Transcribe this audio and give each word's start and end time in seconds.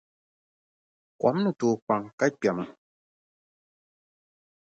Kom 1.19 1.35
ni 1.43 1.51
tooi 1.59 1.79
kpaŋ 1.85 2.01
ka 2.19 2.25
kpɛma. 2.37 2.63